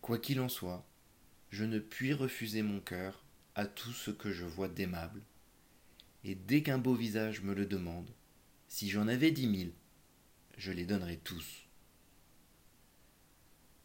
Quoi 0.00 0.18
qu'il 0.18 0.40
en 0.40 0.48
soit, 0.48 0.86
je 1.50 1.64
ne 1.64 1.78
puis 1.78 2.12
refuser 2.12 2.62
mon 2.62 2.80
cœur 2.80 3.24
à 3.54 3.66
tout 3.66 3.92
ce 3.92 4.10
que 4.10 4.32
je 4.32 4.44
vois 4.44 4.68
d'aimable, 4.68 5.22
et 6.24 6.34
dès 6.34 6.62
qu'un 6.62 6.78
beau 6.78 6.94
visage 6.94 7.42
me 7.42 7.54
le 7.54 7.66
demande, 7.66 8.10
si 8.68 8.90
j'en 8.90 9.06
avais 9.06 9.30
dix 9.30 9.46
mille, 9.46 9.72
je 10.56 10.72
les 10.72 10.84
donnerais 10.84 11.20
tous. 11.22 11.66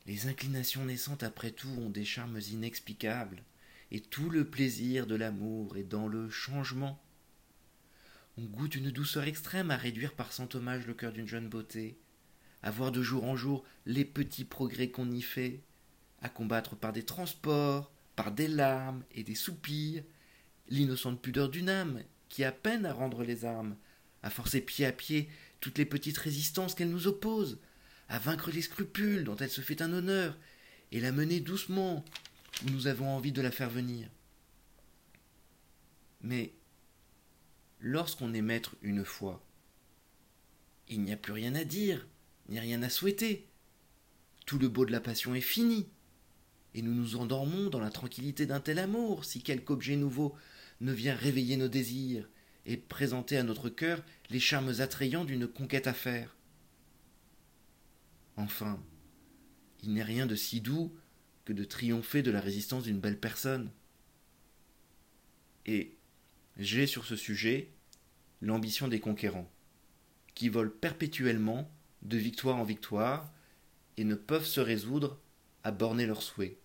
Les 0.06 0.28
inclinations 0.28 0.86
naissantes 0.86 1.24
après 1.24 1.52
tout 1.52 1.70
ont 1.70 1.90
des 1.90 2.06
charmes 2.06 2.40
inexplicables, 2.52 3.44
et 3.92 4.02
tout 4.02 4.30
le 4.30 4.50
plaisir 4.50 5.08
de 5.08 5.16
l'amour 5.16 5.78
est 5.78 5.84
dans 5.84 6.08
le 6.08 6.30
changement. 6.30 7.02
On 8.38 8.46
goûte 8.46 8.76
une 8.76 8.92
douceur 8.92 9.26
extrême 9.26 9.72
à 9.72 9.78
réduire 9.78 10.14
par 10.14 10.32
cent 10.32 10.54
hommage 10.56 10.88
le 10.88 10.94
cœur 10.94 11.12
d'une 11.12 11.28
jeune 11.28 11.50
beauté, 11.50 12.00
à 12.62 12.72
voir 12.72 12.92
de 12.92 13.02
jour 13.02 13.24
en 13.24 13.36
jour 13.36 13.64
les 13.86 14.06
petits 14.06 14.46
progrès 14.46 14.90
qu'on 14.90 15.12
y 15.12 15.22
fait, 15.22 15.62
à 16.22 16.30
combattre 16.30 16.76
par 16.76 16.94
des 16.94 17.04
transports, 17.04 17.92
par 18.16 18.32
des 18.32 18.48
larmes 18.48 19.04
et 19.12 19.24
des 19.24 19.36
soupirs, 19.36 20.04
l'innocente 20.70 21.22
pudeur 21.22 21.50
d'une 21.50 21.70
âme 21.70 22.04
qui 22.28 22.44
a 22.44 22.52
peine 22.52 22.86
à 22.86 22.94
rendre 22.94 23.24
les 23.24 23.46
armes, 23.46 23.76
à 24.24 24.30
forcer 24.30 24.62
pied 24.62 24.86
à 24.86 24.92
pied 24.92 25.30
toutes 25.60 25.78
les 25.78 25.86
petites 25.86 26.18
résistances 26.18 26.76
qu'elle 26.76 26.90
nous 26.92 27.08
oppose, 27.08 27.60
à 28.08 28.20
vaincre 28.20 28.52
les 28.52 28.62
scrupules 28.62 29.24
dont 29.24 29.36
elle 29.38 29.50
se 29.50 29.62
fait 29.62 29.82
un 29.82 29.94
honneur, 29.94 30.38
et 30.92 31.00
la 31.00 31.12
mener 31.12 31.40
doucement 31.40 32.04
où 32.66 32.70
nous 32.72 32.88
avons 32.88 33.10
envie 33.10 33.32
de 33.32 33.42
la 33.42 33.52
faire 33.52 33.70
venir. 33.70 34.10
Mais 36.22 36.54
lorsqu'on 37.80 38.34
est 38.34 38.42
maître 38.42 38.76
une 38.82 39.06
fois, 39.06 39.44
il 40.88 41.02
n'y 41.02 41.14
a 41.14 41.18
plus 41.18 41.34
rien 41.34 41.56
à 41.56 41.64
dire, 41.64 42.08
ni 42.50 42.60
rien 42.60 42.84
à 42.84 42.90
souhaiter. 42.90 43.48
Tout 44.46 44.60
le 44.60 44.68
beau 44.68 44.86
de 44.86 44.92
la 44.92 45.00
passion 45.00 45.36
est 45.36 45.42
fini, 45.42 45.88
et 46.74 46.82
nous 46.82 46.94
nous 46.94 47.16
endormons 47.16 47.70
dans 47.70 47.80
la 47.80 47.92
tranquillité 47.92 48.46
d'un 48.46 48.60
tel 48.60 48.80
amour 48.80 49.26
si 49.26 49.42
quelque 49.42 49.72
objet 49.72 49.96
nouveau 49.96 50.36
ne 50.82 50.92
vient 50.92 51.16
réveiller 51.16 51.58
nos 51.58 51.68
désirs 51.68 52.28
et 52.66 52.78
présenter 52.78 53.38
à 53.38 53.44
notre 53.44 53.70
cœur 53.70 54.04
les 54.30 54.40
charmes 54.40 54.80
attrayants 54.80 55.26
d'une 55.26 55.48
conquête 55.48 55.88
à 55.88 55.94
faire. 55.94 56.36
Enfin, 58.38 58.82
il 59.84 59.94
n'est 59.94 60.04
rien 60.04 60.26
de 60.26 60.36
si 60.36 60.62
doux 60.62 60.96
que 61.46 61.54
de 61.54 61.64
triompher 61.64 62.22
de 62.22 62.32
la 62.32 62.42
résistance 62.42 62.84
d'une 62.84 63.00
belle 63.00 63.20
personne. 63.20 63.72
Et 65.66 65.98
j'ai 66.58 66.88
sur 66.88 67.06
ce 67.06 67.16
sujet 67.16 67.74
l'ambition 68.42 68.88
des 68.88 69.00
conquérants, 69.00 69.52
qui 70.36 70.50
volent 70.50 70.72
perpétuellement 70.80 71.70
de 72.02 72.18
victoire 72.18 72.58
en 72.58 72.64
victoire 72.64 73.32
et 73.98 74.04
ne 74.04 74.16
peuvent 74.16 74.46
se 74.46 74.62
résoudre 74.62 75.20
à 75.64 75.72
borner 75.72 76.06
leurs 76.06 76.22
souhaits. 76.22 76.58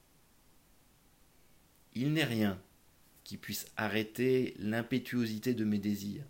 Il 1.95 2.13
n'est 2.13 2.25
rien 2.25 2.61
qui 3.25 3.37
puisse 3.37 3.67
arrêter 3.77 4.55
l'impétuosité 4.59 5.55
de 5.55 5.65
mes 5.65 5.79
désirs. 5.79 6.25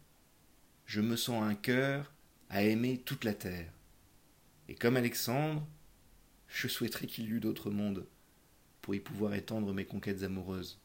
Je 0.87 1.01
me 1.01 1.17
sens 1.17 1.43
un 1.43 1.55
cœur 1.55 2.13
à 2.49 2.63
aimer 2.63 2.99
toute 2.99 3.25
la 3.25 3.35
terre. 3.35 3.73
Et 4.69 4.75
comme 4.75 4.97
Alexandre, 4.97 5.67
je 6.49 6.69
souhaiterais 6.69 7.07
qu'il 7.07 7.25
y 7.25 7.31
eût 7.31 7.41
d'autres 7.41 7.71
mondes 7.71 8.07
pour 8.81 8.95
y 8.95 9.01
pouvoir 9.01 9.35
étendre 9.35 9.73
mes 9.73 9.85
conquêtes 9.85 10.23
amoureuses. 10.23 10.79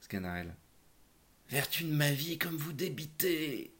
Scanarelle. 0.00 0.54
Vertu 1.48 1.84
de 1.84 1.92
ma 1.92 2.10
vie, 2.10 2.38
comme 2.38 2.56
vous 2.56 2.72
débitez. 2.72 3.71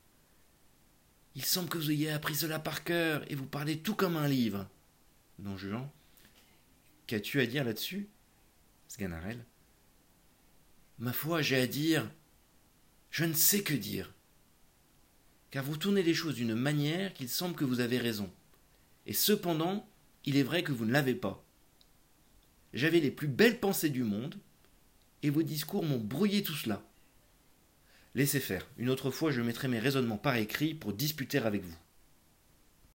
Il 1.43 1.47
semble 1.47 1.69
que 1.69 1.77
vous 1.77 1.91
ayez 1.91 2.09
appris 2.09 2.37
cela 2.37 2.61
par 2.61 2.85
cœur 2.85 3.29
et 3.29 3.35
vous 3.35 3.47
parlez 3.47 3.81
tout 3.81 3.97
comme 3.97 4.17
un 4.17 4.29
livre. 4.29 4.69
Don 5.41 5.57
Juan. 5.57 5.91
Qu'as-tu 7.09 7.41
à 7.41 7.47
dire 7.47 7.65
là-dessus 7.65 8.09
Sganarelle? 8.87 9.45
Ma 11.01 11.13
foi, 11.13 11.43
j'ai 11.43 11.61
à 11.61 11.67
dire. 11.67 12.09
Je 13.11 13.25
ne 13.25 13.33
sais 13.33 13.65
que 13.65 13.75
dire. 13.75 14.15
Car 15.51 15.65
vous 15.65 15.77
tournez 15.77 16.05
les 16.05 16.15
choses 16.15 16.37
d'une 16.37 16.55
manière 16.55 17.13
qu'il 17.13 17.29
semble 17.29 17.57
que 17.57 17.65
vous 17.65 17.81
avez 17.81 17.99
raison. 17.99 18.31
Et 19.07 19.13
cependant, 19.13 19.91
il 20.25 20.37
est 20.37 20.45
vrai 20.45 20.63
que 20.63 20.71
vous 20.71 20.85
ne 20.85 20.93
l'avez 20.93 21.17
pas. 21.17 21.45
J'avais 22.73 23.01
les 23.01 23.11
plus 23.11 23.27
belles 23.27 23.59
pensées 23.59 23.91
du 23.91 24.05
monde, 24.05 24.39
et 25.25 25.31
vos 25.31 25.43
discours 25.43 25.85
m'ont 25.85 25.99
brouillé 25.99 26.45
tout 26.45 26.55
cela. 26.55 26.89
Laissez 28.15 28.41
faire, 28.41 28.69
une 28.77 28.91
autre 28.91 29.11
fois 29.11 29.31
je 29.31 29.41
mettrai 29.41 29.69
mes 29.69 29.79
raisonnements 29.79 30.19
par 30.19 30.37
écrit 30.37 30.75
pour 30.75 30.93
disputer 30.93 31.39
avec 31.39 31.63
vous. 31.63 31.77